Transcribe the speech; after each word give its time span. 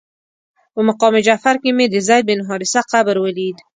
په 0.73 0.79
مقام 0.87 1.13
جعفر 1.25 1.55
کې 1.63 1.71
مې 1.77 1.85
د 1.89 1.95
زید 2.07 2.23
بن 2.29 2.39
حارثه 2.47 2.81
قبر 2.91 3.15
ولید. 3.25 3.57